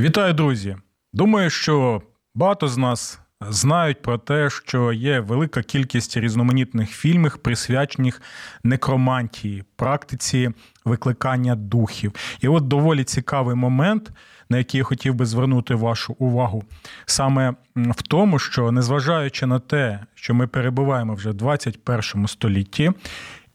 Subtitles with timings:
[0.00, 0.76] Вітаю, друзі!
[1.12, 2.02] Думаю, що
[2.34, 8.22] багато з нас знають про те, що є велика кількість різноманітних фільмів, присвячених
[8.64, 10.50] некромантії, практиці
[10.84, 12.12] викликання духів.
[12.40, 14.10] І от доволі цікавий момент,
[14.50, 16.64] на який я хотів би звернути вашу увагу,
[17.06, 22.92] саме в тому, що незважаючи на те, що ми перебуваємо вже в 21 столітті,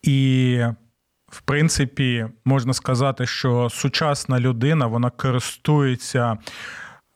[0.03, 0.59] і
[1.35, 6.37] в принципі, можна сказати, що сучасна людина вона користується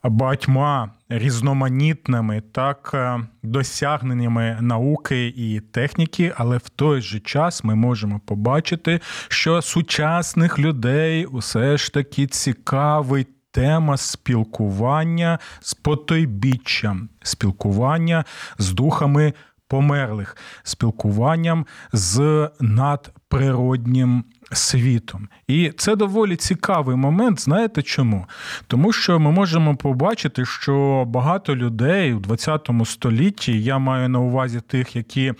[0.04, 8.20] багатьма різноманітними так е, досягненнями науки і техніки, але в той же час ми можемо
[8.26, 13.28] побачити, що сучасних людей усе ж таки цікавить.
[13.52, 18.24] Тема спілкування з потойбіччям, спілкування
[18.58, 19.32] з духами
[19.70, 25.28] померлих, спілкуванням з надприроднім світом.
[25.46, 27.40] І це доволі цікавий момент.
[27.40, 28.26] Знаєте чому?
[28.66, 34.60] Тому що ми можемо побачити, що багато людей у 20 столітті, я маю на увазі
[34.60, 35.32] тих, які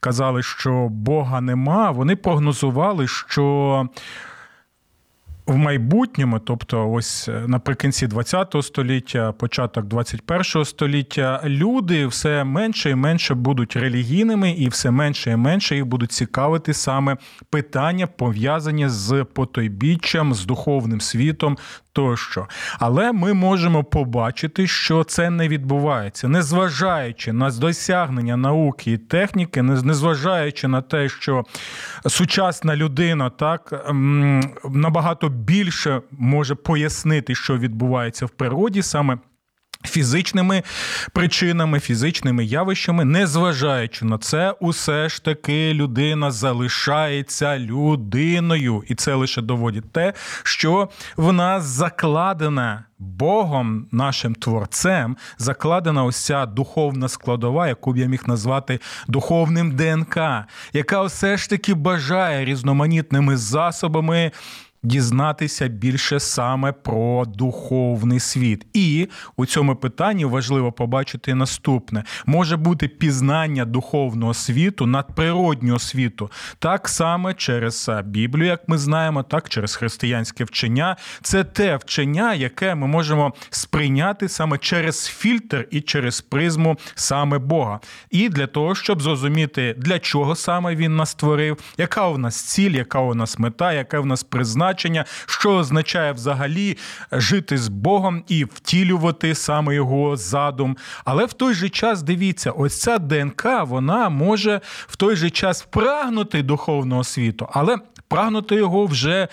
[0.00, 3.88] казали, що Бога нема, вони прогнозували, що
[5.46, 12.94] в майбутньому, тобто, ось е, наприкінці ХХ століття, початок 21 століття, люди все менше і
[12.94, 17.16] менше будуть релігійними, і все менше і менше їх будуть цікавити саме
[17.50, 21.58] питання, пов'язані з потойбіччям, з духовним світом
[21.94, 22.46] тощо.
[22.78, 30.68] Але ми можемо побачити, що це не відбувається, незважаючи на досягнення науки і техніки, незважаючи
[30.68, 31.44] на те, що
[32.06, 33.92] сучасна людина так
[34.70, 39.18] набагато більше може пояснити, що відбувається в природі саме.
[39.94, 40.62] Фізичними
[41.12, 49.42] причинами, фізичними явищами, незважаючи на це, усе ж таки людина залишається людиною, і це лише
[49.42, 50.12] доводить те,
[50.42, 58.22] що в нас закладена Богом, нашим творцем, закладена ось духовна складова, яку б я міг
[58.26, 60.18] назвати духовним ДНК,
[60.72, 64.32] яка все ж таки бажає різноманітними засобами
[64.84, 68.66] дізнатися більше саме про духовний світ.
[68.72, 76.88] І у цьому питанні важливо побачити наступне: може бути пізнання духовного світу, надприроднього світу, так
[76.88, 80.96] само через Біблію, як ми знаємо, так через християнське вчення.
[81.22, 87.80] Це те вчення, яке ми можемо сприйняти саме через фільтр і через призму саме Бога.
[88.10, 92.70] І для того, щоб зрозуміти, для чого саме він нас створив, яка у нас ціль,
[92.70, 96.76] яка у нас мета, яке у нас призначення призначення, що означає взагалі
[97.12, 100.76] жити з Богом і втілювати саме його задум.
[101.04, 105.62] Але в той же час дивіться, ось ця ДНК вона може в той же час
[105.62, 109.28] прагнути духовного світу, але прагнути його вже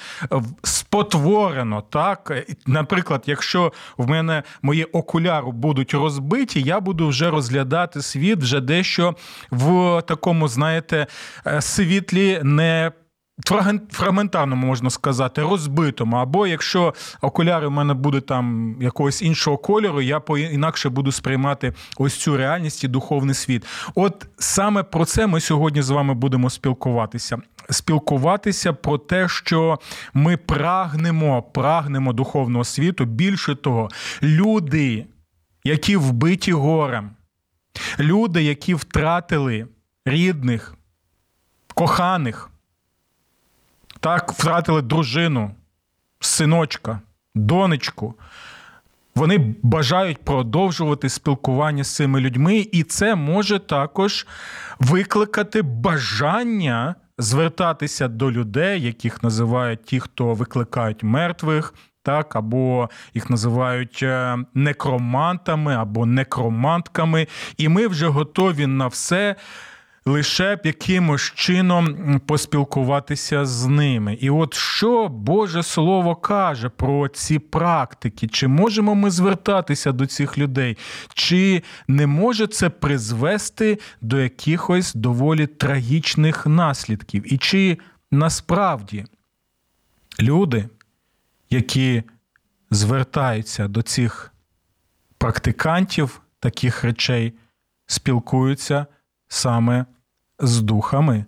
[0.64, 1.84] спотворено.
[1.90, 8.62] Так, наприклад, якщо в мене мої окуляри будуть розбиті, я буду вже розглядати світ вже
[8.62, 9.16] дещо
[9.52, 11.08] в такому, знаєте,
[11.48, 12.92] е, світлі не
[13.92, 16.16] фрагментарному, можна сказати, розбитому.
[16.16, 22.16] Або якщо окуляри в мене будуть там якогось іншого кольору, я інакше буду сприймати ось
[22.16, 23.66] цю реальність і духовний світ.
[23.96, 27.38] От саме про це ми сьогодні з вами будемо спілкуватися.
[27.70, 29.80] Спілкуватися про те, що
[30.14, 33.06] ми прагнемо, прагнемо духовного світу.
[33.06, 33.90] Більше того,
[34.24, 35.06] люди,
[35.64, 37.10] які вбиті горем,
[38.00, 39.68] люди, які втратили
[40.06, 40.76] рідних,
[41.74, 42.51] коханих.
[44.02, 45.52] Так втратили дружину,
[46.20, 47.00] синочка,
[47.36, 48.16] донечку.
[49.16, 54.28] Вони бажають продовжувати спілкування з цими людьми, і це може також
[54.80, 61.74] викликати бажання звертатися до людей, яких називають ті, хто викликають мертвих,
[62.04, 67.28] так, або їх називають е, некромантами або некромантками.
[67.58, 69.36] І ми вже готові на все
[70.06, 74.14] лише б якимось чином поспілкуватися з ними.
[74.14, 78.28] І от що Боже Слово каже про ці практики?
[78.28, 80.78] Чи можемо ми звертатися до цих людей?
[81.14, 87.34] Чи не може це призвести до якихось доволі трагічних наслідків?
[87.34, 87.78] І чи
[88.12, 89.06] насправді
[90.20, 90.70] люди,
[91.50, 92.04] які
[92.72, 94.34] звертаються до цих
[95.18, 97.34] практикантів таких речей,
[97.86, 98.86] спілкуються
[99.32, 99.86] саме
[100.40, 101.26] з духами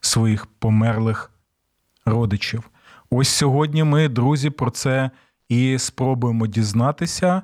[0.00, 1.30] своїх померлих
[2.04, 2.70] родичів.
[3.10, 5.10] Ось сьогодні ми, друзі, про це
[5.48, 7.42] і спробуємо дізнатися,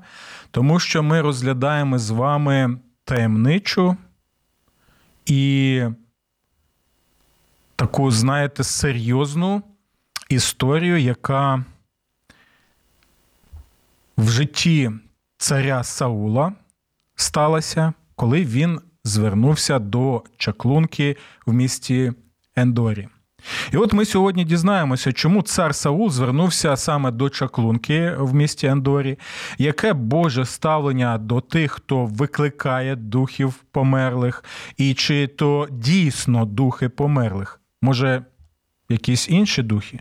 [0.50, 3.96] тому що ми розглядаємо з вами таємничу
[5.26, 5.82] і
[7.76, 9.62] таку, знаєте, серйозну
[10.28, 11.64] історію, яка
[14.16, 14.90] в житті
[15.36, 16.52] царя Саула
[17.14, 21.16] сталася, коли він звернувся до чаклунки
[21.46, 22.12] в місті
[22.56, 23.08] Ендорі.
[23.72, 29.18] І от ми сьогодні дізнаємося, чому цар Саул звернувся саме до чаклунки в місті Ендорі,
[29.58, 34.44] яке Боже ставлення до тих, хто викликає духів померлих,
[34.76, 38.24] і чи то дійсно духи померлих, може,
[38.88, 40.00] якісь інші духи?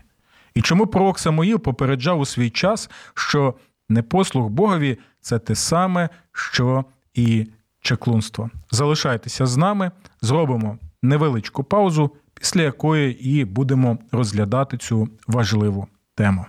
[0.54, 3.54] І чому пророк Самуїл попереджав у свій час, що
[3.88, 6.84] непослух Богові це те саме, що
[7.14, 7.46] і
[7.82, 8.50] чаклунство?
[8.70, 9.90] Залишайтеся з нами,
[10.20, 16.46] зробимо невеличку паузу після якої і будемо розглядати цю важливу тему.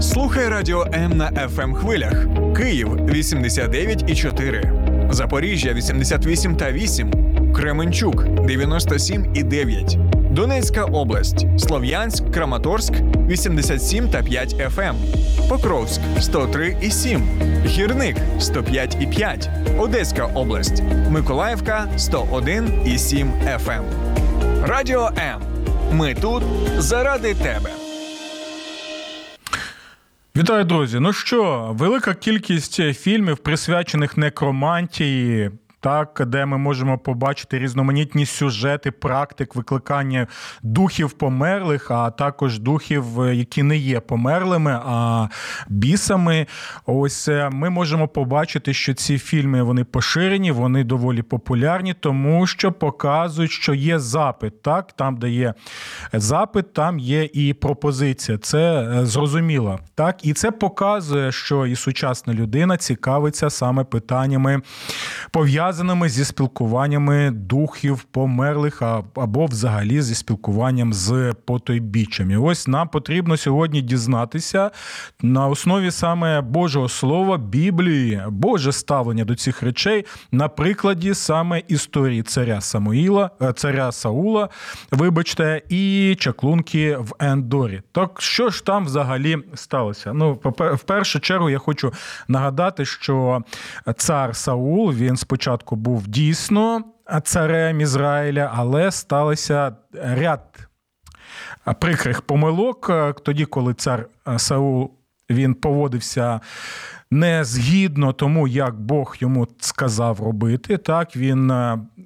[0.00, 2.26] Слухай радіо М на fm ем хвилях.
[2.56, 9.98] Київ 89,4, Запоріжжя 88 та 8, Кременчук 97 і 9,
[10.30, 12.92] Донецька область, Слов'янськ, Краматорськ
[13.28, 14.96] 87 та 5 FM, ем.
[15.48, 17.22] Покровськ 103 і 7,
[17.66, 23.70] Гірник 105 і 5, Одеська область, Миколаївка 101 і 7 FM.
[23.70, 23.84] Ем.
[24.64, 25.42] Радіо М.
[25.92, 26.42] Ми тут
[26.78, 27.70] заради тебе.
[30.36, 30.98] Вітаю, друзі.
[31.00, 35.50] Ну що, велика кількість фільмів, присвячених некромантії,
[35.80, 40.26] так, де ми можемо побачити різноманітні сюжети, практик викликання
[40.62, 45.28] духів померлих, а також духів, які не є померлими, а
[45.68, 46.46] бісами.
[46.86, 52.72] Ось е, ми можемо побачити, що ці фільми вони поширені, вони доволі популярні, тому що
[52.72, 54.62] показують, що є запит.
[54.62, 55.54] Так, там, де є
[56.12, 58.38] запит, там є і пропозиція.
[58.38, 59.78] Це е, зрозуміло.
[59.94, 64.62] Так, і це показує, що і сучасна людина цікавиться саме питаннями
[65.30, 68.82] пов'язаними пов'язаними зі спілкуваннями духів померлих
[69.14, 72.44] або взагалі зі спілкуванням з потойбіччям.
[72.44, 74.70] Ось нам потрібно сьогодні дізнатися
[75.22, 82.22] на основі саме Божого Слова, Біблії, Боже ставлення до цих речей на прикладі саме історії
[82.22, 84.48] царя Самуїла, е, царя Саула,
[84.90, 87.82] вибачте, і чаклунки в Ендорі.
[87.92, 90.12] Так що ж там взагалі сталося?
[90.12, 91.92] Ну, в першу чергу я хочу
[92.28, 93.42] нагадати, що
[93.96, 96.84] цар Саул він спочатку спочатку був дійсно
[97.24, 100.68] царем Ізраїля, але сталося ряд
[101.80, 102.90] прикрих помилок
[103.22, 104.90] тоді, коли цар Саул
[105.30, 106.40] він поводився.
[107.10, 111.52] Не згідно тому, як Бог йому сказав робити, так він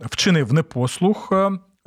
[0.01, 1.33] вчинив непослух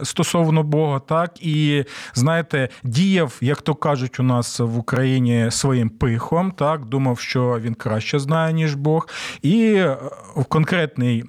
[0.04, 6.52] стосовно Бога, так і знаєте, діяв, як то кажуть, у нас в Україні своїм пихом,
[6.52, 9.08] так думав, що він краще знає, ніж Бог,
[9.42, 9.84] і
[10.36, 11.24] в конкретний.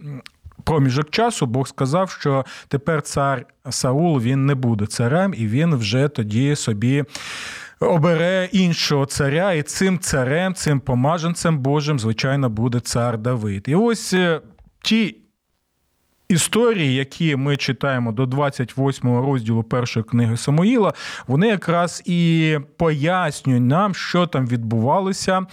[0.64, 6.08] Проміжок часу Бог сказав, що тепер цар Саул він не буде царем, і він вже
[6.08, 7.04] тоді собі
[7.80, 13.64] обере іншого царя, і цим царем, цим помаженцем Божим, звичайно, буде цар Давид.
[13.68, 14.40] І ось е,
[14.82, 15.16] ті
[16.28, 20.92] історії, які ми читаємо до 28 розділу першої книги Самуїла,
[21.26, 25.46] вони якраз і пояснюють нам, що там відбувалося.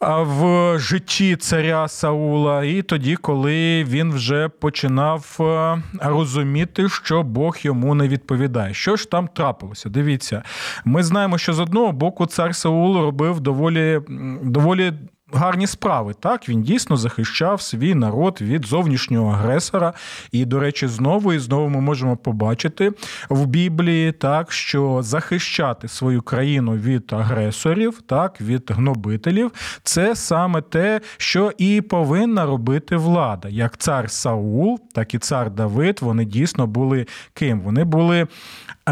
[0.00, 7.94] В житті царя Саула, і тоді, коли він вже починав е, розуміти, що Бог йому
[7.94, 8.74] не відповідає.
[8.74, 9.88] Що ж там трапилося?
[9.88, 10.42] Дивіться,
[10.84, 14.00] ми знаємо, що з одного боку цар Саул робив доволі
[14.42, 14.92] доволі
[15.32, 16.14] гарні справи.
[16.20, 19.92] Так, він дійсно захищав свій народ від зовнішнього агресора.
[20.32, 22.92] І, до речі, знову і знову ми можемо побачити
[23.28, 31.00] в Біблії так, що захищати свою країну від агресорів, так, від гнобителів, це саме те,
[31.16, 33.48] що і повинна робити влада.
[33.48, 37.60] Як цар Саул, так і цар Давид, вони дійсно були ким?
[37.60, 38.26] Вони були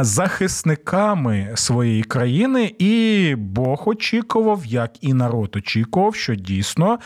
[0.05, 6.99] захисниками своєї країни, і Бог очікував, як і народ очікував, що дійсно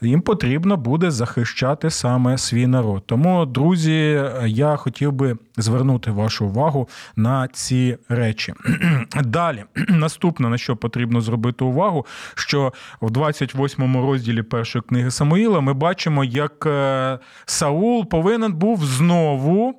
[0.00, 3.02] їм потрібно буде захищати саме свій народ.
[3.06, 8.54] Тому, друзі, я хотів би звернути вашу увагу на ці речі.
[9.24, 15.74] Далі, наступне на що потрібно зробити увагу, що в 28 розділі першої книги Самуїла ми
[15.74, 19.74] бачимо, як е, Саул повинен був знову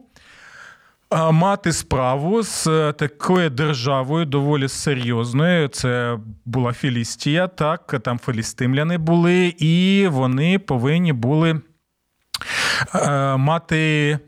[1.12, 5.68] мати справу з такою державою доволі серйозною.
[5.68, 11.62] Це була Філістія, так там філістимляни були, і вони повинні були
[13.38, 14.20] мати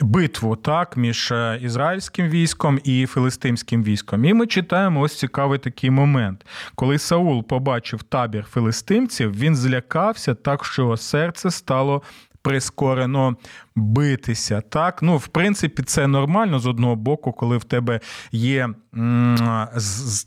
[0.00, 4.24] битву так між е, ізраїльським військом і филистимським військом.
[4.24, 6.46] І ми читаємо ось цікавий такий момент.
[6.74, 12.02] Коли Саул побачив табір филистимців, він злякався так, що серце стало.
[12.46, 13.36] Прискорено
[13.76, 14.60] битися.
[14.60, 18.00] Так, ну, в принципі, це нормально з одного боку, коли в тебе
[18.32, 18.68] є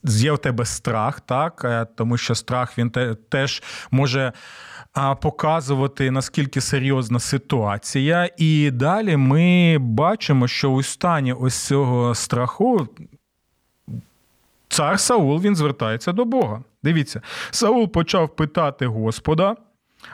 [0.04, 2.92] є в тебе страх, так, е, тому що страх він
[3.30, 4.34] теж може
[5.22, 8.30] показувати наскільки серйозна ситуація.
[8.38, 12.88] І далі ми бачимо, що у стані ось цього страху.
[14.70, 16.64] Цар Саул він звертається до Бога.
[16.84, 17.22] Дивіться,
[17.52, 19.56] Саул почав питати Господа,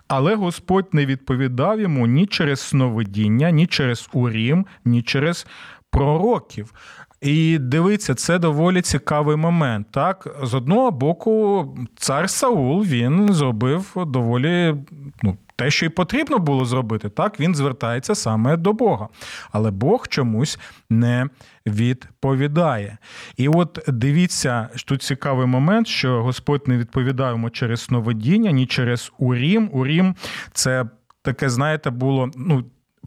[0.08, 5.48] але Господь не відповідав йому ні через сновидіння, ні через Урім, ні через
[5.90, 6.74] пророків.
[7.22, 9.88] І дивіться, це доволі цікавий момент.
[9.92, 14.76] Так, з одного боку, цар Саул він зробив доволі
[15.24, 17.10] ну, те, що й потрібно було зробити.
[17.10, 19.08] Так, він звертається саме до Бога.
[19.52, 20.60] Але Бог чомусь
[20.90, 21.30] не
[21.68, 22.98] відповідає.
[23.38, 29.12] І от дивіться, тут цікавий момент, що Господь не відповідає йому через сновидіння, ні через
[29.18, 29.70] Урім.
[29.74, 30.16] Урім
[30.54, 30.86] це
[31.22, 32.64] таке, знаєте, було ну.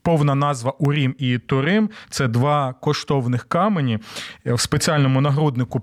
[0.09, 3.99] Повна назва Урім і Турим це два коштовних камені
[4.45, 5.81] в спеціальному нагруднику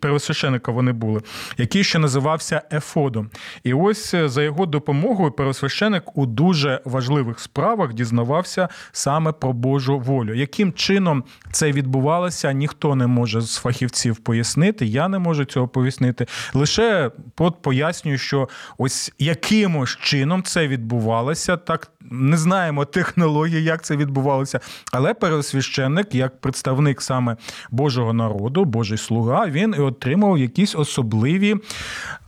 [0.00, 1.20] первосвященика вони були,
[1.58, 3.30] який ще називався Ефодом.
[3.64, 9.98] І ось е, за його допомогою первосвященик у дуже важливих справах дізнавався саме про Божу
[9.98, 10.34] волю.
[10.34, 14.86] Яким чином це відбувалося, ніхто не може з фахівців пояснити.
[14.86, 16.26] Я не можу цього пояснити.
[16.54, 18.48] Лише от пояснюю, що
[18.78, 24.60] ось якимось чином це відбувалося, так не знаємо технології, як це відбувалося.
[24.92, 27.36] Але пересвященник, як представник саме
[27.70, 31.56] Божого народу, Божий слуга, він і отримав якісь особливі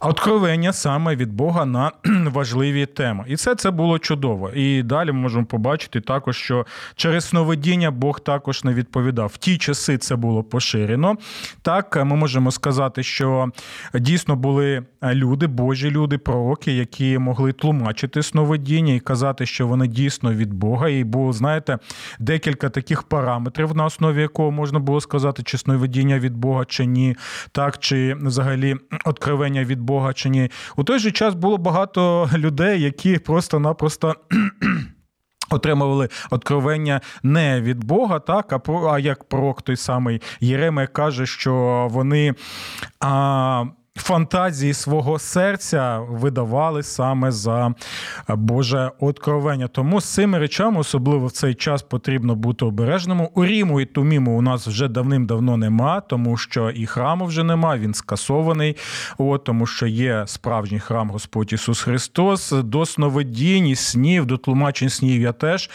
[0.00, 1.92] откровення саме від Бога на
[2.30, 3.24] важливі теми.
[3.26, 4.50] І це це було чудово.
[4.50, 9.30] І далі ми можемо побачити також, що через сновидіння Бог також не відповідав.
[9.34, 11.16] В ті часи це було поширено.
[11.62, 13.48] Так, ми можемо сказати, що
[13.94, 20.32] дійсно були люди, Божі люди, пророки, які могли тлумачити сновидіння і казати, що вони дійсно
[20.32, 20.88] від Бога.
[20.88, 21.78] І було, знаєте,
[22.18, 27.16] декілька таких параметрів, на основі якого можна було сказати, чи сновидіння від Бога чи ні,
[27.52, 30.50] так, чи взагалі откровення від Бога чи ні.
[30.76, 34.14] У той же час було багато людей, які просто-напросто.
[35.50, 41.26] Отримували откровення не від Бога, так, а про а як пророк той самий Єремей каже,
[41.26, 42.34] що вони
[43.00, 43.64] а,
[43.96, 47.74] фантазії свого серця видавали саме за
[48.28, 49.68] Боже откровення.
[49.68, 53.28] Тому з цими речами, особливо в цей час, потрібно бути обережним.
[53.34, 57.76] У Ріму і Туміму у нас вже давним-давно нема, тому що і храму вже нема,
[57.76, 58.76] він скасований.
[59.18, 62.50] От, Тому що є справжній храм Господь Ісус Христос.
[62.50, 65.70] До сновидінь і снів, до тлумачень снів я теж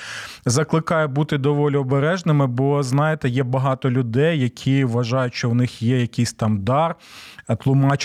[0.46, 6.02] закликаю бути доволі обережними, бо знаєте, є багато людей, які вважають, що в них є
[6.02, 6.96] якийсь там дар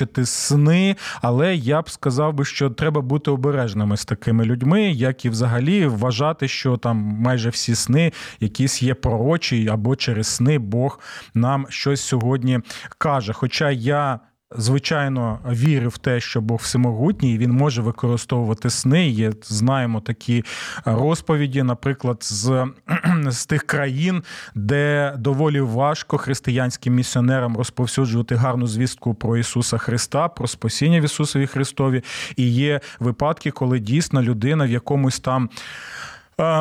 [0.06, 5.25] тлумачити сни, але я б сказав би, що треба бути обережними з такими людьми, як
[5.25, 11.00] і взагалі вважати, що там майже всі сни якісь є пророчі, або через сни Бог
[11.35, 12.61] нам щось сьогодні
[12.99, 13.32] каже.
[13.32, 14.21] Хоча я
[14.56, 19.09] звичайно вірив в те, що Бог всемогутній, і він може використовувати сни.
[19.09, 20.44] Є знаємо такі
[20.85, 22.66] розповіді, наприклад, з,
[23.28, 24.23] з тих країн,
[24.54, 31.47] де доволі важко християнським місіонерам розповсюджувати гарну звістку про Ісуса Христа, про спасіння в Ісусові
[31.47, 32.02] Христові.
[32.37, 35.50] І є випадки, коли дійсно людина в якомусь там.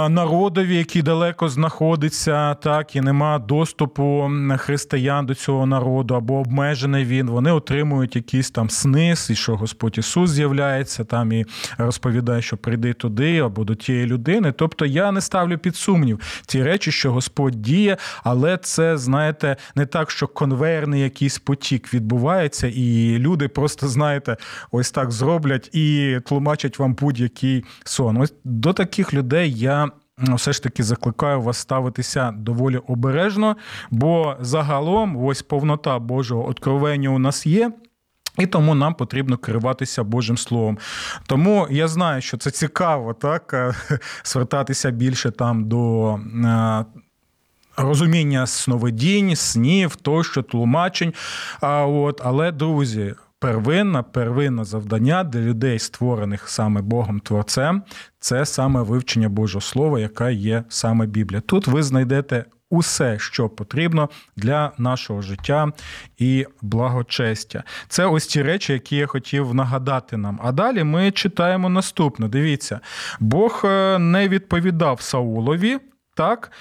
[0.09, 7.29] Народові, який далеко знаходиться, так і нема доступу християн до цього народу, або обмежений він.
[7.29, 11.45] Вони отримують якісь там сниз, і що Господь Ісус з'являється там і
[11.77, 14.51] розповідає, що прийди туди або до тієї людини.
[14.51, 19.85] Тобто я не ставлю під сумнів ті речі, що Господь діє, але це, знаєте, не
[19.85, 24.37] так, що конвейерний якийсь потік відбувається, і люди просто, знаєте,
[24.71, 28.17] ось так зроблять і тлумачать вам будь-який сон.
[28.17, 29.70] Ось до таких людей я.
[30.17, 33.57] Все ж таки закликаю вас ставитися доволі обережно,
[33.91, 37.71] бо загалом ось повнота Божого откровення у нас є.
[38.37, 40.77] І тому нам потрібно керуватися Божим Словом.
[41.27, 43.75] Тому я знаю, що це цікаво, так
[44.23, 46.85] звертатися більше там до е,
[47.77, 51.13] розуміння сновидінь, снів, тощо, тлумачень.
[51.61, 57.83] А от, Але, друзі, первинне, первинне завдання для людей, створених саме Богом Творцем,
[58.19, 61.41] це саме вивчення Божого Слова, яка є саме Біблія.
[61.41, 65.71] Тут ви знайдете усе, що потрібно для нашого життя
[66.17, 67.63] і благочестя.
[67.87, 70.39] Це ось ті речі, які я хотів нагадати нам.
[70.43, 72.27] А далі ми читаємо наступне.
[72.27, 72.79] Дивіться,
[73.19, 75.77] Бог е, не відповідав Саулові,
[76.15, 76.51] так?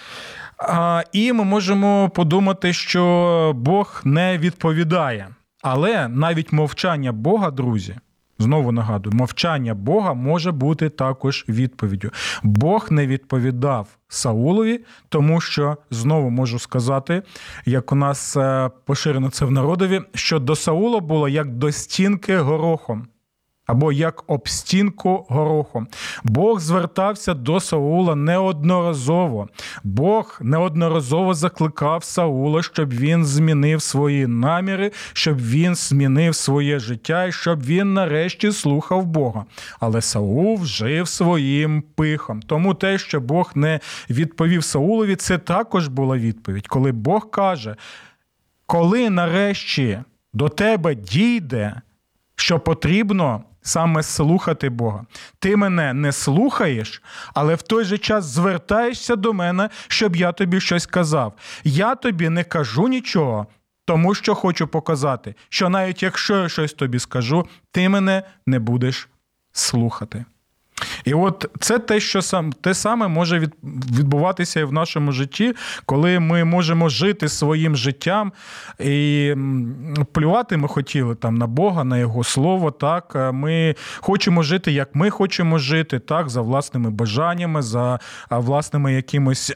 [1.12, 5.28] І ми можемо подумати, що Бог не відповідає.
[5.62, 7.96] Але навіть мовчання Бога, друзі,
[8.38, 12.10] знову нагадую, мовчання Бога може бути також відповіддю.
[12.42, 17.22] Бог не відповідав Саулові, тому що знову можу сказати,
[17.66, 22.38] як у нас е, поширено це в народові, що до Саула було як до стінки
[22.38, 23.06] горохом
[23.70, 25.88] або як об стінку горохом.
[26.24, 29.48] Бог звертався до Саула неодноразово.
[29.84, 37.32] Бог неодноразово закликав Саула, щоб він змінив свої наміри, щоб він змінив своє життя і
[37.32, 39.44] щоб він нарешті слухав Бога.
[39.80, 42.42] Але Саул жив своїм пихом.
[42.42, 47.76] Тому те, що Бог не відповів Саулові, це також була відповідь, коли Бог каже,
[48.66, 49.98] коли нарешті
[50.32, 51.80] до тебе дійде,
[52.36, 55.04] що потрібно саме слухати Бога.
[55.38, 57.02] Ти мене не слухаєш,
[57.34, 61.32] але в той же час звертаєшся до мене, щоб я тобі щось казав.
[61.64, 63.46] Я тобі не кажу нічого,
[63.84, 69.08] тому що хочу показати, що навіть якщо я щось тобі скажу, ти мене не будеш
[69.52, 70.24] слухати.
[71.04, 73.48] І от це те, що сам те саме може
[73.98, 75.54] відбуватися і в нашому житті,
[75.86, 78.32] коли ми можемо жити своїм життям
[78.78, 79.34] і
[80.12, 82.70] плювати ми хотіли там на Бога, на Його слово.
[82.70, 87.98] Так, ми хочемо жити, як ми хочемо жити, так, за власними бажаннями, за
[88.30, 89.52] власними якимось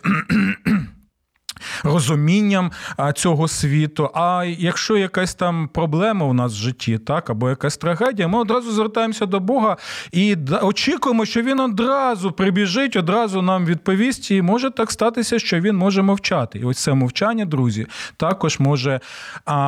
[1.82, 2.73] розумінням
[3.14, 4.11] цього світу.
[4.14, 8.73] А якщо якась там проблема у нас в житті, так, або якась трагедія, ми одразу
[8.73, 9.76] звертаємося до Бога
[10.12, 15.76] і очікуємо, що він одразу прибіжить, одразу нам відповість, і може так статися, що він
[15.76, 16.58] може мовчати.
[16.58, 19.00] І ось це мовчання, друзі, також може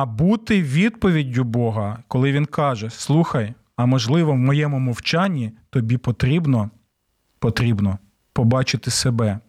[0.07, 6.69] бути відповіддю Бога, коли він каже: Слухай, а можливо, в моєму мовчанні тобі потрібно,
[7.39, 7.97] потрібно
[8.33, 9.39] побачити себе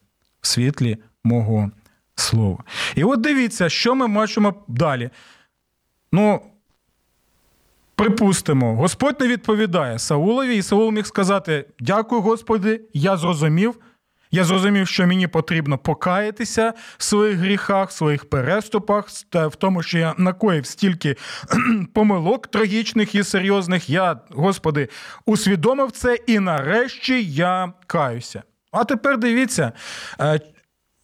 [0.40, 1.70] в світлі мого
[2.20, 2.58] слово.
[2.94, 5.10] І от дивіться, що ми бачимо далі.
[6.12, 6.40] Ну,
[7.94, 13.74] припустимо, Господь не відповідає Саулові, і Саул міг сказати: Дякую, Господи, я зрозумів.
[14.30, 19.98] Я зрозумів, що мені потрібно покаятися в своїх гріхах, в своїх переступах, в тому, що
[19.98, 21.16] я накоїв стільки
[21.94, 23.90] помилок трагічних і серйозних.
[23.90, 24.88] Я, Господи,
[25.26, 28.42] усвідомив це, і нарешті я каюся.
[28.70, 29.72] А тепер дивіться,
[30.20, 30.40] е,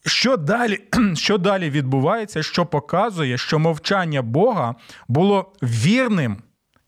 [0.06, 0.80] що далі
[1.14, 4.74] що далі відбувається, що показує, що мовчання Бога
[5.08, 6.36] було вірним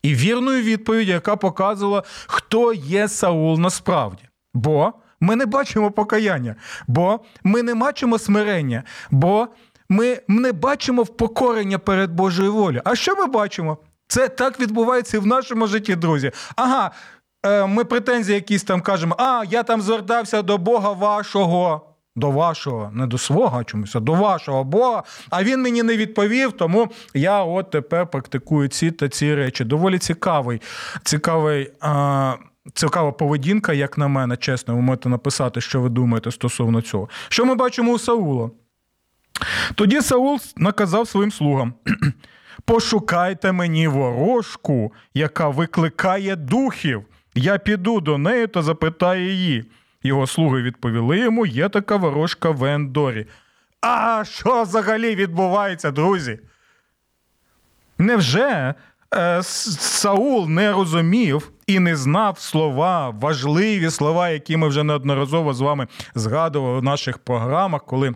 [0.03, 4.23] і вірною відповіддю, яка показувала, хто є Саул насправді.
[4.53, 6.55] Бо ми не бачимо покаяння,
[6.87, 9.47] бо ми не бачимо смирення, бо
[9.89, 12.81] ми не бачимо впокорення перед Божою волею.
[12.85, 13.77] А що ми бачимо?
[14.07, 16.31] Це так відбувається і в нашому житті, друзі.
[16.55, 16.91] Ага,
[17.45, 22.91] е, ми претензії якісь там кажемо, а я там звертався до Бога вашого до вашого,
[22.93, 25.03] не до свого чомусь, а до вашого Бога.
[25.29, 29.63] А він мені не відповів, тому я от тепер практикую ці та ці речі.
[29.63, 30.61] Доволі цікавий,
[31.03, 31.71] цікавий.
[31.81, 32.33] А...
[32.73, 37.09] Цікава поведінка, як на мене, чесно, ви можете написати, що ви думаєте стосовно цього.
[37.29, 38.49] Що ми бачимо у Саула?
[39.75, 41.73] Тоді Саул наказав своїм слугам:
[42.65, 47.03] пошукайте мені ворожку, яка викликає духів.
[47.35, 49.65] Я піду до неї та запитаю її.
[50.03, 53.25] Його слуги відповіли йому: є така ворожка в Ендорі.
[53.81, 56.39] А що взагалі відбувається, друзі?
[57.97, 58.75] Невже
[59.15, 65.61] е, Саул не розумів і не знав слова, важливі слова, які ми вже неодноразово з
[65.61, 68.15] вами згадували в наших програмах, коли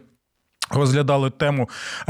[0.73, 1.69] Розглядали тему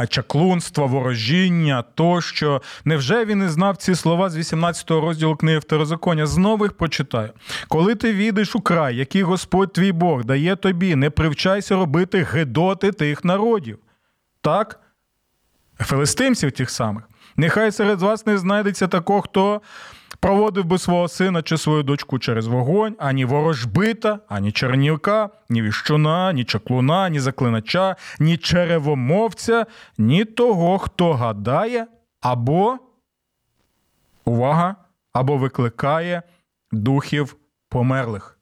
[0.10, 2.62] чаклунства, ворожіння тощо.
[2.86, 6.26] Невже він не знав ці слова з 18-го розділу книги Второзаконня?
[6.26, 7.30] Знову їх прочитаю.
[7.68, 12.92] Коли ти війдеш у край, який Господь твій Бог дає тобі, не привчайся робити гидоти
[12.92, 13.80] тих народів.
[14.42, 14.80] Так?
[15.80, 17.04] Филистимців тих самих.
[17.36, 19.62] Нехай серед вас не знайдеться такого, хто
[20.20, 26.34] проводив би свого сина чи свою дочку через вогонь, ані ворожбита, ані чернівка, ні віщуна,
[26.34, 29.66] ні чаклуна, ні заклинача, ні черевомовця,
[29.98, 31.88] ні того, хто гадає,
[32.22, 32.78] або
[34.26, 34.76] увага,
[35.14, 36.22] або викликає
[36.72, 37.36] духів
[37.70, 38.41] померлих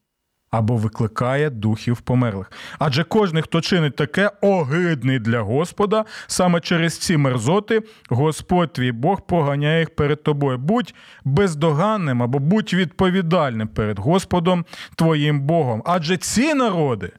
[0.52, 2.52] або викликає духів померлих.
[2.80, 9.22] Адже кожен, хто чинить таке, огидний для Господа, саме через ці мерзоти Господь твій Бог
[9.22, 10.58] поганяє їх перед тобою.
[10.58, 10.94] Будь
[11.26, 15.84] бездоганним або будь відповідальним перед Господом твоїм Богом.
[15.86, 17.12] Адже ці народи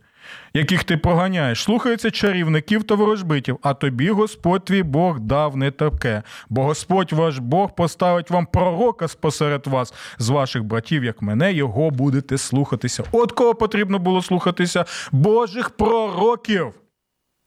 [0.55, 6.23] яких ти проганяєш, слухаються чарівників та ворожбитів, а тобі Господь твій Бог дав не таке.
[6.49, 11.91] Бо Господь ваш Бог поставить вам пророка спосеред вас, з ваших братів, як мене, його
[11.91, 13.05] будете слухатися.
[13.13, 14.85] От кого потрібно було слухатися?
[15.13, 16.80] Божих пророків.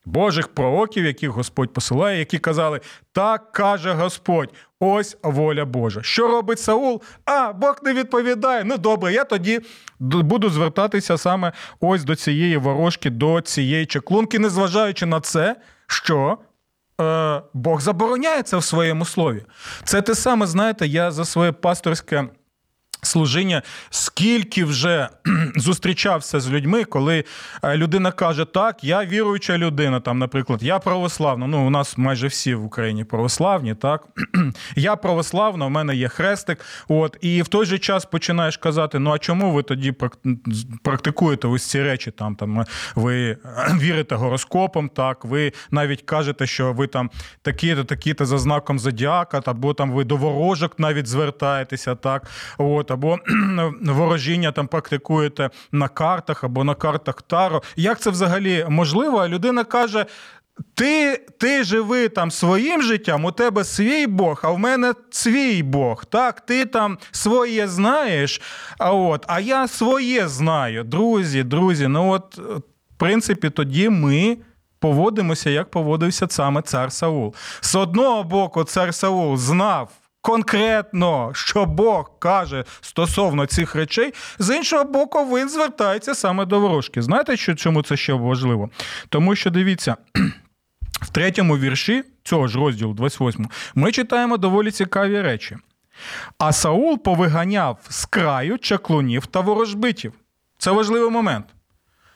[0.04, 2.80] Божих пророків, яких Господь посилає, які казали:
[3.12, 6.02] так каже Господь, ось воля Божа.
[6.02, 7.02] Що робить Саул?
[7.24, 8.64] А Бог не відповідає.
[8.64, 9.60] Ну добре, я тоді
[10.00, 16.38] буду звертатися саме ось до цієї ворожки, до цієї чеклунки, незважаючи на це, що.
[17.00, 19.44] Е, Бог забороняє це в своєму слові.
[19.84, 22.28] Це те саме, знаєте, я за своє пасторське
[23.06, 25.08] служіння, скільки вже
[25.56, 27.24] зустрічався з людьми, коли
[27.62, 31.46] е, людина каже, так, я віруюча людина, там, наприклад, я православна.
[31.46, 34.04] Ну, у нас майже всі в Україні православні, так.
[34.76, 36.60] Я православна, у мене є хрестик.
[36.88, 39.94] От, І в той же час починаєш казати: ну а чому ви тоді
[40.82, 42.10] практикуєте ось ці речі?
[42.10, 42.64] Там, там
[42.94, 43.36] Ви
[43.80, 47.10] вірите гороскопом, так, ви навіть кажете, що ви там
[47.42, 52.30] такі-то, такі-то за знаком зодіака, або там ви до ворожок навіть звертаєтеся, так.
[52.58, 53.18] От, або
[53.82, 57.62] ворожіння там практикуєте на картах або на картах Таро.
[57.76, 59.28] Як це взагалі можливо?
[59.28, 60.06] Людина каже.
[60.74, 66.04] Ти ти живи там своїм життям, у тебе свій Бог, а в мене свій Бог.
[66.04, 68.40] Так, ти там своє знаєш,
[68.78, 70.84] а от, а я своє знаю.
[70.84, 72.62] Друзі, друзі, ну от, в
[72.96, 74.36] принципі, тоді ми
[74.78, 77.34] поводимося, як поводився саме цар Саул.
[77.60, 79.88] З одного боку, цар Саул знав
[80.24, 87.02] конкретно, що Бог каже стосовно цих речей, з іншого боку, він звертається саме до ворожки.
[87.02, 88.70] Знаєте, що чому це ще важливо?
[89.08, 89.96] Тому що дивіться.
[90.92, 95.56] В третьому вірші цього ж розділу 28 ми читаємо доволі цікаві речі.
[96.38, 100.12] А Саул повиганяв з краю чаклунів та ворожбитів.
[100.58, 101.46] Це важливий момент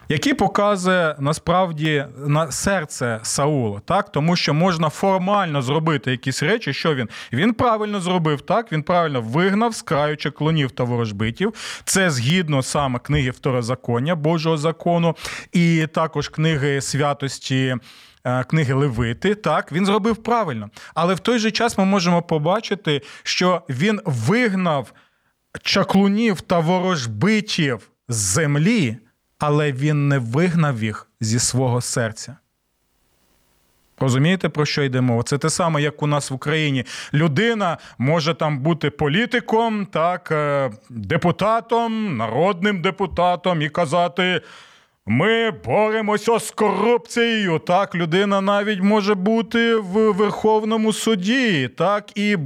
[0.08, 6.72] який показує насправді на серце Саула, так тому що можна формально зробити якісь речі.
[6.72, 7.08] Що він?
[7.32, 8.72] Він правильно зробив так.
[8.72, 11.54] Він правильно вигнав з краю чаклунів та ворожбитів.
[11.84, 15.16] Це згідно саме книги Второзаконня Божого закону,
[15.52, 17.76] і також книги святості.
[18.24, 20.70] Е, книги Левити, так, він зробив правильно.
[20.94, 24.92] Але в той же час ми можемо побачити, що він вигнав
[25.62, 28.96] чаклунів та ворожбитів з землі,
[29.38, 32.36] але він не вигнав їх зі свого серця.
[34.00, 35.22] Розумієте, про що йде мова?
[35.22, 36.84] Це те саме, як у нас в Україні.
[37.14, 44.40] Людина може там бути політиком, так, е, депутатом, народним депутатом і казати.
[45.10, 47.58] Ми боремося з корупцією.
[47.58, 52.36] Так, людина навіть може бути в Верховному суді, так і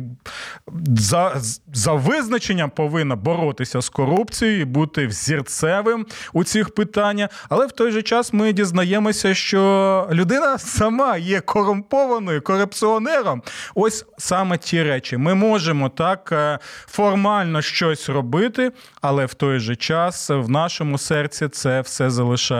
[0.96, 1.40] за
[1.74, 7.30] за визначенням повинна боротися з корупцією і бути взірцевим у цих питаннях.
[7.48, 13.42] Але в той же час ми дізнаємося, що людина сама є корумпованою корупціонером.
[13.74, 15.16] Ось саме ті речі.
[15.16, 21.48] Ми можемо так е, формально щось робити, але в той же час в нашому серці
[21.48, 22.51] це все залишається.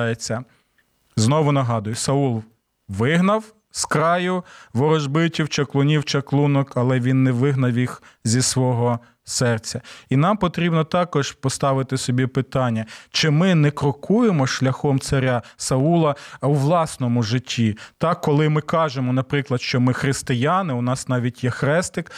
[1.16, 2.42] Знову нагадую, Саул
[2.88, 9.80] вигнав з краю ворожбитів, чаклунів, чаклунок, але він не вигнав їх зі свого серця.
[10.08, 16.54] І нам потрібно також поставити собі питання, чи ми не крокуємо шляхом царя Саула у
[16.54, 17.78] власному житті.
[17.98, 22.12] Так, коли ми кажемо, наприклад, що ми християни, у нас навіть є хрестик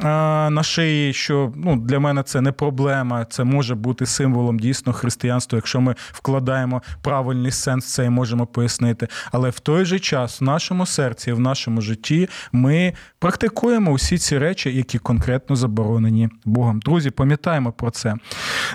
[0.00, 5.56] на шиї, що ну, для мене це не проблема, це може бути символом дійсно християнства,
[5.56, 9.08] якщо ми вкладаємо правильний сенс, це і можемо пояснити.
[9.32, 14.38] Але в той же час в нашому серці, в нашому житті ми практикуємо усі ці
[14.38, 16.80] речі, які конкретно заборонені Богом.
[16.80, 18.14] Друзі, пам'ятаємо про це.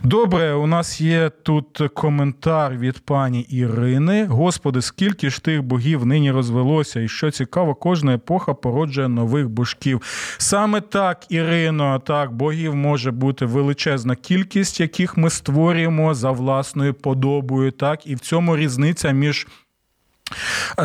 [0.03, 4.25] Добре, у нас є тут коментар від пані Ірини.
[4.25, 10.01] Господи, скільки ж тих богів нині розвелося, і що цікаво, кожна епоха породжує нових божків.
[10.37, 11.12] Саме так.
[11.13, 17.71] Так, Ірино, так, богів може бути величезна кількість, яких ми створюємо за власною подобою.
[17.71, 19.47] Так, і в цьому різниця між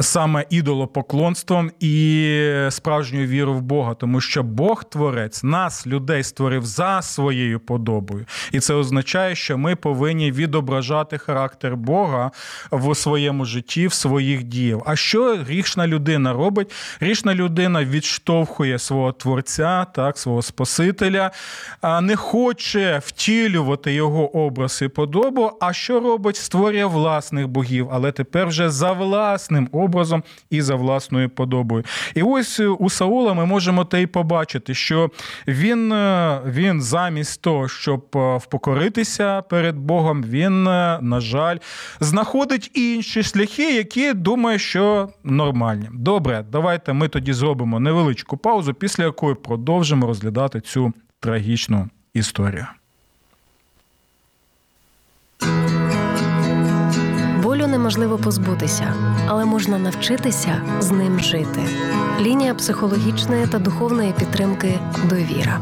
[0.01, 7.03] саме ідолопоклонством і справжньою вірою в Бога, тому що Бог творець нас, людей, створив за
[7.03, 12.31] своєю подобою, і це означає, що ми повинні відображати характер Бога
[12.71, 14.81] в своєму житті, в своїх діях.
[14.87, 16.73] А що грішна людина робить?
[17.01, 21.31] Грішна людина відштовхує свого творця, так, свого Спасителя,
[22.03, 25.51] не хоче втілювати його образ і подобу.
[25.61, 26.37] А що робить?
[26.37, 31.85] Створює власних богів, але тепер вже за власною власним образом і за власною подобою.
[32.15, 35.11] І ось у Саула ми можемо те й побачити, що
[35.49, 35.95] він,
[36.47, 41.57] він замість того, щоб впокоритися перед Богом, він, на жаль,
[42.01, 45.89] знаходить інші шляхи, які думає, що нормальні.
[45.93, 52.67] Добре, давайте ми тоді зробимо невеличку паузу, після якої продовжимо розглядати цю трагічну історію.
[57.79, 58.95] Неможливо позбутися,
[59.27, 61.61] але можна навчитися з ним жити.
[62.21, 65.61] Лінія психологічної та духовної підтримки довіра.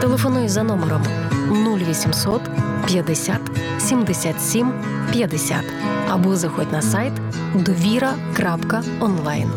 [0.00, 1.02] Телефонуй за номером
[1.50, 2.40] 0800
[2.86, 3.40] 50
[3.78, 4.72] 77
[5.12, 5.56] 50
[6.10, 7.12] або заходь на сайт
[7.54, 9.50] довіра.онлайн.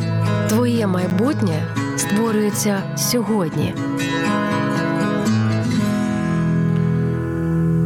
[0.49, 1.67] Твоє майбутнє
[1.97, 3.73] створюється сьогодні.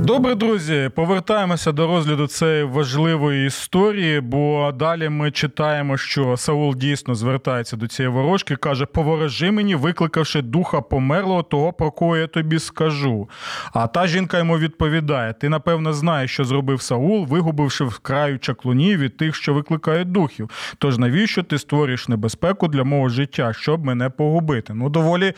[0.04, 7.16] Добре, друзі, повертаємося до розгляду цієї важливої історії, бо далі ми читаємо, що Саул дійсно
[7.16, 12.60] звертається до цієї ворожки, каже: Поворожи мені, викликавши духа померлого, того, про кого я тобі
[12.60, 13.30] скажу.
[13.74, 19.00] А та жінка йому відповідає: Ти, напевно, знаєш, що зробив Саул, вигубивши в краю чаклунів
[19.00, 20.50] від тих, що викликають духів.
[20.78, 24.74] Тож навіщо ти створюєш небезпеку для мого життя, щоб мене погубити?
[24.74, 25.34] Ну, доволі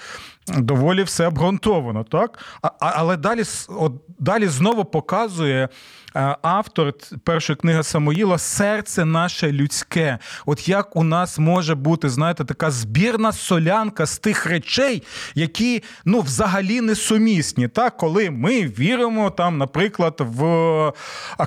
[0.47, 2.39] доволі все обґрунтовано, так?
[2.61, 5.69] А, Але далі от, далі знову показує
[6.15, 10.19] е, автор першої книги Самоїла серце наше людське.
[10.45, 15.03] От як у нас може бути, знаєте, така збірна солянка з тих речей,
[15.35, 17.67] які ну, взагалі не сумісні.
[17.67, 17.97] Так?
[17.97, 20.93] Коли ми віримо, там, наприклад, в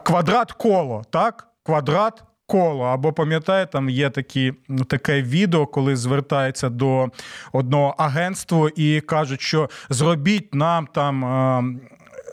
[0.05, 1.47] квадрат коло, так?
[1.63, 2.85] Квадрат коло.
[2.85, 4.53] Або пам'ятає, там є такі,
[4.89, 7.09] таке відео, коли звертається до
[7.53, 11.81] одного агентства і кажуть, що зробіть нам там.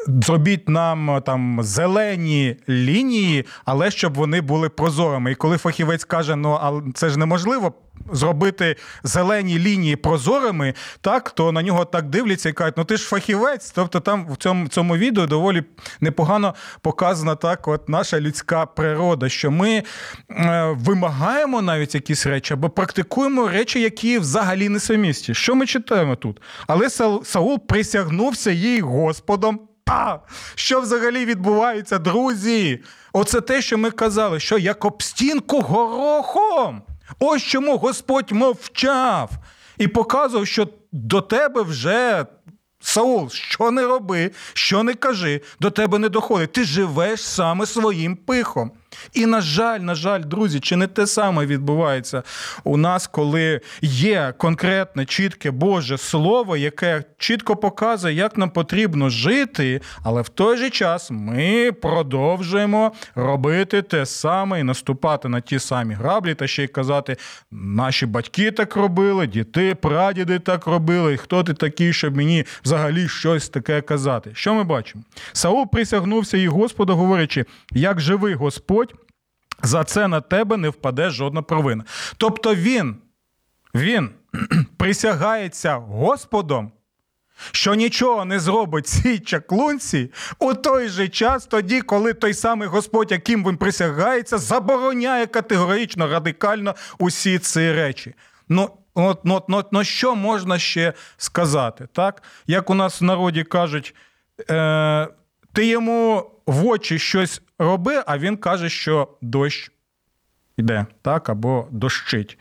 [0.08, 5.32] Е, зробіть нам там зелені лінії, але щоб вони були прозорими.
[5.32, 7.74] І коли фахівець каже, ну а це ж неможливо
[8.12, 13.08] зробити зелені лінії прозорими, так то на нього так дивляться і кажуть, ну ти ж
[13.08, 13.72] фахівець.
[13.72, 15.64] Тобто там в цьому цьому відео доволі
[16.02, 19.84] непогано показана так, от наша людська природа, що ми
[20.32, 25.34] е, вимагаємо навіть якісь речі або практикуємо речі, які взагалі не самісті.
[25.34, 26.42] Що ми читаємо тут?
[26.68, 26.90] Але
[27.24, 29.60] Саул присягнувся їй Господом.
[29.90, 30.18] А,
[30.56, 32.84] що взагалі відбувається, друзі?
[33.14, 36.82] Оце те, що ми казали, що як об стінку горохом.
[37.20, 39.30] Ось чому Господь мовчав
[39.78, 42.26] і показував, що до тебе вже.
[42.80, 46.52] Саул, що не роби, що не кажи, до тебе не доходить.
[46.52, 48.72] Ти живеш саме своїм пихом.
[49.14, 52.24] І, на жаль, на жаль, друзі, чи не те саме відбувається
[52.64, 59.82] у нас, коли є конкретне, чітке Боже Слово, яке чітко показує, як нам потрібно жити,
[60.04, 65.94] але в той же час ми продовжуємо робити те саме і наступати на ті самі
[65.94, 67.18] граблі, та ще й казати,
[67.52, 73.08] наші батьки так робили, діти, прадіди так робили, і хто ти такий, щоб мені взагалі
[73.08, 74.32] щось таке казати.
[74.34, 75.04] Що ми бачимо?
[75.34, 78.85] Саул присягнувся і Господу, говорячи, як живий Господь.
[79.64, 81.84] За це на тебе не впаде жодна провина.
[82.18, 82.96] Тобто він,
[83.76, 84.10] він
[84.78, 86.72] присягається Господом,
[87.52, 93.12] що нічого не зробить цій чаклунці у той же час, тоді, коли той самий Господь,
[93.12, 98.16] яким він присягається, забороняє категорично, радикально усі ці речі.
[98.50, 101.88] Ну, от, от, от, ну що можна ще сказати?
[101.94, 102.24] так?
[102.48, 103.96] Як у нас в народі кажуть,
[104.50, 105.08] е,
[105.56, 109.72] ти йому в очі щось роби, а він каже, що дощ
[110.58, 112.38] йде, так, або дощить.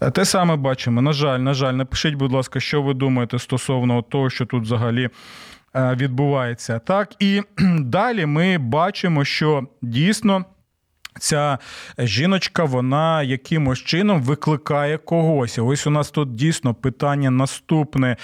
[0.00, 1.02] Е, те саме бачимо.
[1.02, 5.10] На жаль, на жаль, напишіть, будь ласка, що ви думаєте стосовно того, що тут взагалі.
[5.74, 7.42] Е, відбувається так, і
[7.80, 10.44] далі ми бачимо, що дійсно
[11.20, 11.58] ця
[11.98, 15.58] жіночка, вона якимось чином викликає когось.
[15.58, 18.16] Ось у нас тут дійсно питання наступне.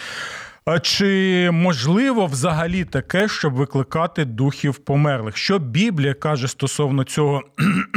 [0.83, 5.37] Чи можливо взагалі таке, щоб викликати духів померлих?
[5.37, 7.43] Що Біблія каже стосовно цього,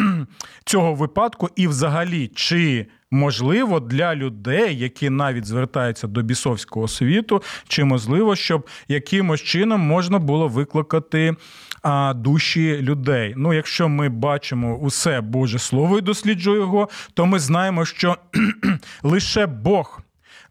[0.65, 7.84] цього випадку, і взагалі, чи можливо для людей, які навіть звертаються до бісовського світу, чи
[7.84, 11.36] можливо, щоб якимось чином можна було викликати
[11.84, 13.34] а, душі людей?
[13.38, 18.17] Ну, якщо ми бачимо усе Боже Слово і досліджуємо його, то ми знаємо, що
[19.03, 20.01] лише Бог.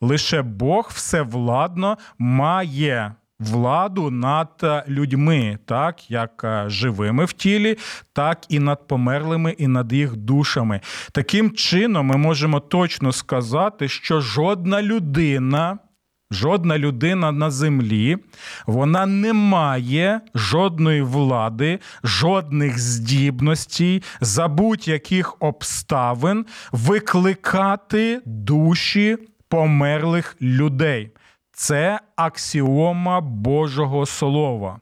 [0.00, 7.78] Лише Бог всевладно має владу над людьми, так як е, живими в тілі,
[8.12, 10.80] так і над померлими, і над їх душами.
[11.12, 15.78] Таким чином, ми можемо точно сказати, що жодна людина
[16.30, 18.16] жодна людина на землі,
[18.66, 29.18] вона не має жодної влади, жодних здібностей за будь-яких обставин викликати душі
[29.50, 31.10] померлих людей.
[31.52, 34.80] Це аксіома Божого Слова.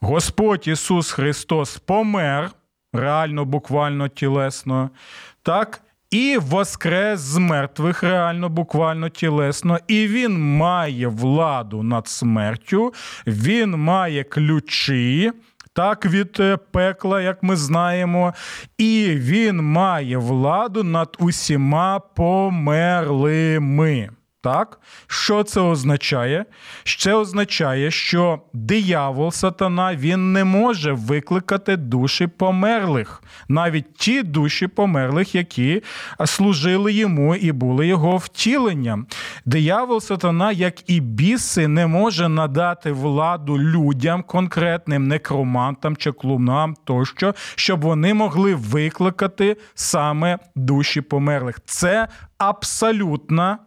[0.00, 2.50] Господь Ісус Христос помер,
[2.92, 4.90] реально, буквально тілесно,
[5.42, 12.92] так, і воскрес з мертвих, реально, буквально тілесно, і він має владу над смертю,
[13.26, 15.32] він має ключі.
[15.74, 18.34] Так, від е, пекла, як ми знаємо,
[18.78, 22.90] і він має владу над усіма померлими.
[24.42, 26.44] Так, що це означає?
[26.98, 35.34] Це означає, що диявол сатана він не може викликати душі померлих, навіть ті душі померлих,
[35.34, 35.82] які
[36.26, 39.06] служили йому і були його втіленням.
[39.44, 47.34] Диявол сатана, як і біси, не може надати владу людям, конкретним некромантам чи клунам тощо,
[47.54, 51.60] щоб вони могли викликати саме душі померлих.
[51.64, 53.58] Це абсолютна.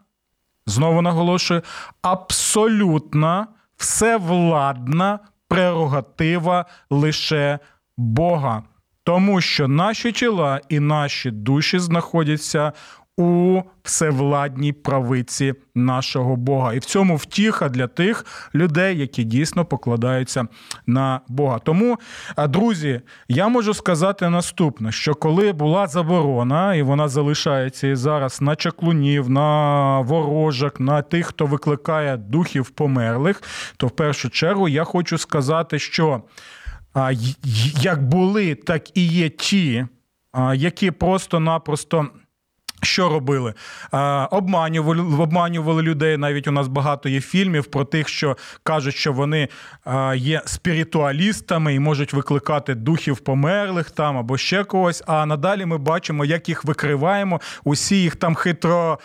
[0.67, 1.61] Знову наголошую,
[2.01, 3.47] абсолютна
[3.77, 7.59] всевладна прерогатива лише
[7.97, 8.63] Бога.
[9.03, 12.73] Тому що наші тіла і наші душі знаходяться
[13.17, 16.73] у всевладній правиці нашого Бога.
[16.73, 18.25] І в цьому втіха для тих
[18.55, 20.47] людей, які дійсно покладаються
[20.87, 21.59] на Бога.
[21.59, 21.97] Тому,
[22.49, 28.55] друзі, я можу сказати наступне: що коли була заборона, і вона залишається і зараз на
[28.55, 33.43] чаклунів, на ворожок, на тих, хто викликає духів померлих,
[33.77, 36.21] то в першу чергу я хочу сказати, що
[37.81, 39.85] як були, так і є ті,
[40.53, 42.09] які просто-напросто.
[42.85, 43.53] Що робили?
[44.31, 46.17] Обманювали обманювали людей.
[46.17, 49.47] Навіть у нас багато є фільмів про тих, що кажуть, що вони
[50.15, 55.03] є спіритуалістами і можуть викликати духів померлих там або ще когось.
[55.07, 57.41] А надалі ми бачимо, як їх викриваємо.
[57.63, 58.99] Усі їх там хитро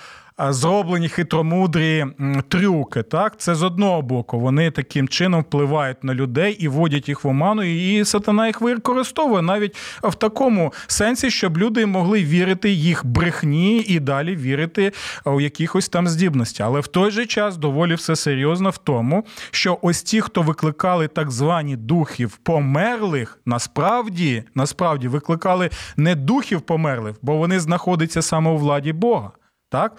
[0.49, 2.07] зроблені хитромудрі
[2.49, 3.03] трюки.
[3.03, 4.41] Так, це з одного боку.
[4.41, 9.43] Вони таким чином впливають на людей і вводять їх в оману, і сатана їх використовує
[9.43, 14.93] навіть в такому сенсі, щоб люди могли вірити їх брехні і далі вірити
[15.25, 16.63] у якихось там здібності.
[16.63, 21.09] Але в той же час доволі все серйозно в тому, що ось ті, хто викликали
[21.09, 28.57] так звані духів померлих, насправді насправді викликали не духів померлих, бо вони знаходяться саме у
[28.57, 29.31] владі Бога.
[29.69, 29.97] Так?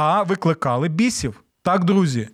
[0.00, 1.44] А викликали бісів.
[1.62, 2.28] Так, друзі.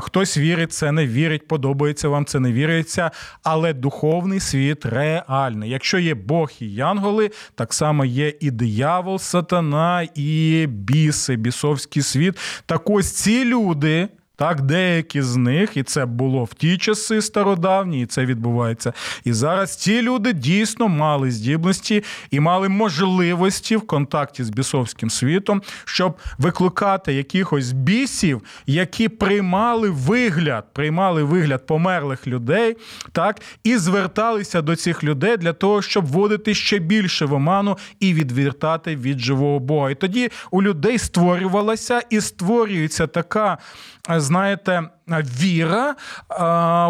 [0.00, 3.10] Хтось вірить, це не вірить, подобається вам, це не віриться,
[3.42, 5.70] але духовний світ реальний.
[5.70, 12.38] Якщо є Бог і янголи, так само є і диявол, сатана, і біси, бісовський світ.
[12.66, 14.08] Так ось ці люди.
[14.38, 18.92] Так, деякі з них, і це було в ті часи стародавні, і це відбувається.
[19.24, 25.62] І зараз ці люди дійсно мали здібності і мали можливості в контакті з бісовським світом,
[25.84, 32.76] щоб викликати якихось бісів, які приймали вигляд, приймали вигляд померлих людей,
[33.12, 38.14] так, і зверталися до цих людей для того, щоб вводити ще більше в оману і
[38.14, 39.90] відвертати від живого Бога.
[39.90, 43.58] І тоді у людей створювалася і створюється така
[44.08, 45.94] знаєте, віра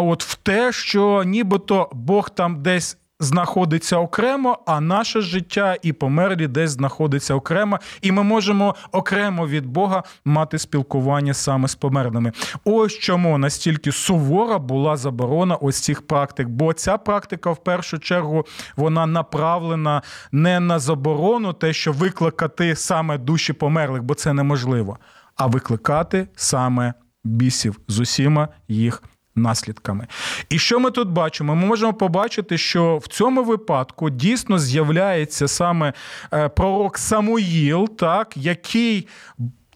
[0.01, 2.97] от в те, що нібито Бог там десь.
[3.19, 9.65] Знаходиться окремо, а наше життя і померлі десь знаходиться окремо, і ми можемо окремо від
[9.65, 12.31] Бога мати спілкування саме з померлими.
[12.65, 16.47] Ось чому настільки сувора була заборона ось цих практик.
[16.47, 20.01] Бо ця практика, в першу чергу, вона направлена
[20.31, 24.97] не на заборону, те, що викликати саме душі померлих, бо це неможливо,
[25.35, 26.93] а викликати саме
[27.27, 29.03] бісів з усіма їх
[29.37, 30.07] наслідками.
[30.49, 31.55] І що ми тут бачимо?
[31.55, 35.93] Ми можемо побачити, що в цьому випадку дійсно з'являється саме
[36.33, 39.07] е, пророк Самуїл, так, який.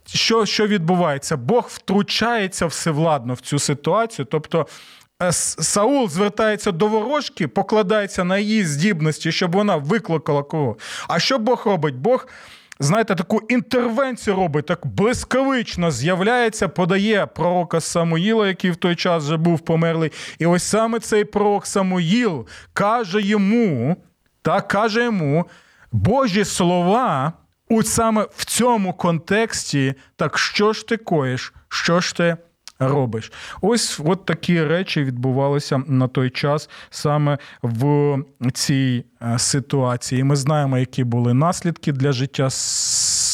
[0.05, 1.37] Що що відбувається?
[1.37, 4.25] Бог втручається всевладно в цю ситуацію.
[4.31, 4.67] Тобто
[5.23, 10.77] е, Саул звертається до ворожки, покладається на її здібності, щоб вона викликала кого.
[11.07, 11.95] А що Бог робить?
[11.95, 12.27] Бог
[12.81, 19.37] знаєте, таку інтервенцію робить, так блискавично з'являється, подає пророка Самуїла, який в той час вже
[19.37, 20.11] був померлий.
[20.39, 23.95] І ось саме цей пророк Самуїл каже йому,
[24.41, 25.45] так каже йому
[25.91, 27.33] Божі слова.
[27.69, 32.37] У саме в цьому контексті, так що ж ти коїш, що ж ти
[32.87, 33.31] робиш.
[33.61, 38.17] Ось от такі речі відбувалися на той час саме в
[38.53, 40.23] цій е, ситуації.
[40.23, 42.49] Ми знаємо, які були наслідки для життя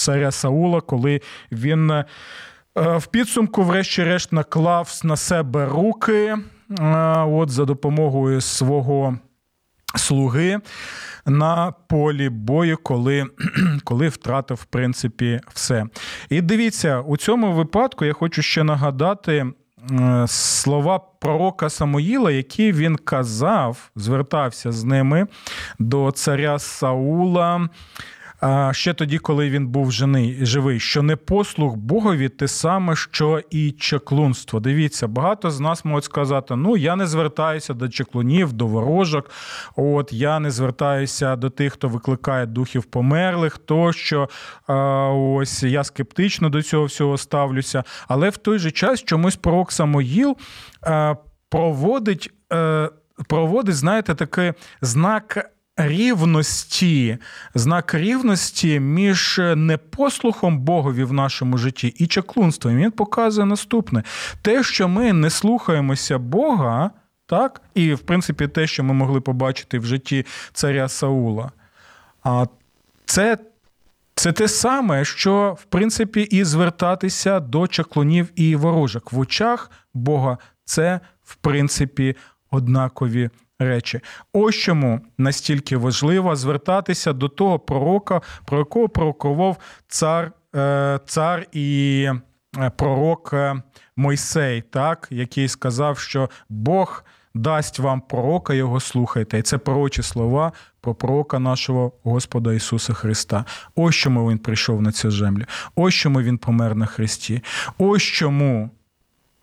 [0.06, 1.22] царя Саула, коли
[1.52, 1.92] він.
[1.92, 2.06] Е,
[2.76, 6.36] В підсумку, врешті-решт, наклав на себе руки
[7.26, 9.18] от за допомогою свого
[9.96, 10.60] слуги
[11.26, 13.26] на полі бою, коли
[13.84, 15.86] коли втратив в принципі все.
[16.30, 19.46] І дивіться, у цьому випадку я хочу ще нагадати.
[20.28, 25.28] Слова пророка Самоїла, які він казав, звертався з ними
[25.80, 27.70] до царя Саула
[28.72, 29.92] ще тоді, коли він був
[30.42, 34.60] живий, що не послух Богові те саме, що і чеклунство.
[34.60, 39.30] Дивіться, багато з нас можуть сказати: ну я не звертаюся до чеклунів, до ворожок.
[39.76, 44.30] От я не звертаюся до тих, хто викликає духів померлих, тощо
[45.38, 47.84] ось я скептично до цього всього ставлюся.
[48.08, 50.38] Але в той же час чомусь пророк Самоїл
[51.50, 52.32] проводить.
[52.54, 52.90] Е,
[53.28, 57.18] проводить, знаєте, такий знак рівності,
[57.56, 62.78] знак рівності між непослухом Богові в нашому житті і чаклунством.
[62.78, 64.04] Він показує наступне:
[64.42, 66.92] те, що ми не слухаємося Бога,
[67.26, 71.52] так, і в принципі те, що ми могли побачити в житті царя Саула.
[72.24, 72.46] А
[73.06, 73.38] це.
[74.16, 80.38] Це те саме, що в принципі і звертатися до чаклунів і ворожок в очах Бога
[80.66, 82.16] це в принципі
[82.52, 84.00] однакові речі.
[84.34, 92.10] Ось чому настільки важливо звертатися до того пророка, про якого пророкував цар, е, цар і
[92.58, 93.62] е, пророк е,
[93.96, 97.04] Мойсей, так, який сказав, що Бог.
[97.34, 99.40] Дасть вам пророка, його слухайте.
[99.40, 100.52] І це пророчі слова
[100.82, 103.46] про пророка нашого Господа Ісуса Христа.
[103.76, 105.46] Ось чому Він прийшов на цю землю.
[105.76, 107.44] Ось чому Він помер на Христі.
[107.78, 108.70] Ось чому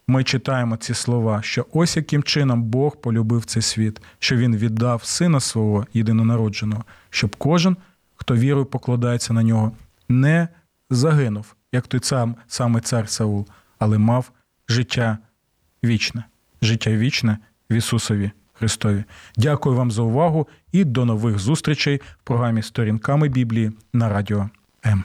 [0.07, 5.05] ми читаємо ці слова, що ось яким чином Бог полюбив цей світ, що Він віддав
[5.05, 7.77] сина свого єдинонародженого, щоб кожен,
[8.15, 9.73] хто вірою покладається на нього,
[10.09, 10.49] не
[10.91, 13.47] загинув, як той сам саме цар Саул,
[13.79, 14.31] але мав
[14.69, 15.19] життя
[15.85, 16.25] вічне,
[16.63, 17.39] життя вічне
[17.71, 19.05] в Ісусові Христові.
[19.37, 24.49] Дякую вам за увагу і до нових зустрічей в програмі Сторінками Біблії на радіо
[24.87, 25.05] М.